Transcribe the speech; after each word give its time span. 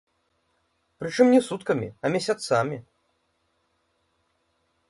Прычым 1.01 1.27
не 1.33 1.41
суткамі, 1.49 1.87
а 2.05 2.11
месяцамі. 2.15 2.77